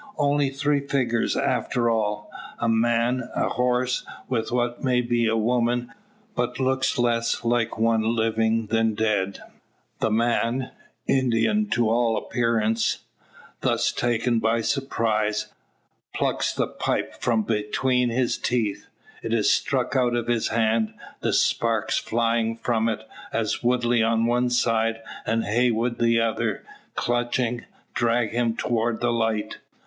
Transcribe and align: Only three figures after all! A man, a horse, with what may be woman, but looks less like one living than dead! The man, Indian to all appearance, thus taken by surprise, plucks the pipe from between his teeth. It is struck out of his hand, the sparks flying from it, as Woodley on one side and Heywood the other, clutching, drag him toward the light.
Only 0.17 0.49
three 0.49 0.79
figures 0.79 1.37
after 1.37 1.87
all! 1.87 2.31
A 2.57 2.67
man, 2.67 3.29
a 3.35 3.49
horse, 3.49 4.03
with 4.27 4.51
what 4.51 4.83
may 4.83 4.99
be 5.01 5.29
woman, 5.29 5.93
but 6.35 6.59
looks 6.59 6.97
less 6.97 7.43
like 7.45 7.77
one 7.77 8.15
living 8.15 8.65
than 8.65 8.95
dead! 8.95 9.41
The 9.99 10.09
man, 10.09 10.71
Indian 11.07 11.69
to 11.73 11.87
all 11.91 12.17
appearance, 12.17 13.03
thus 13.59 13.91
taken 13.91 14.39
by 14.39 14.61
surprise, 14.61 15.53
plucks 16.15 16.51
the 16.51 16.65
pipe 16.65 17.21
from 17.21 17.43
between 17.43 18.09
his 18.09 18.39
teeth. 18.39 18.87
It 19.21 19.35
is 19.35 19.53
struck 19.53 19.95
out 19.95 20.15
of 20.15 20.25
his 20.25 20.47
hand, 20.47 20.95
the 21.19 21.31
sparks 21.31 21.99
flying 21.99 22.57
from 22.57 22.89
it, 22.89 23.07
as 23.31 23.61
Woodley 23.61 24.01
on 24.01 24.25
one 24.25 24.49
side 24.49 24.99
and 25.27 25.43
Heywood 25.45 25.99
the 25.99 26.19
other, 26.19 26.63
clutching, 26.95 27.65
drag 27.93 28.31
him 28.31 28.55
toward 28.57 28.99
the 28.99 29.11
light. 29.13 29.59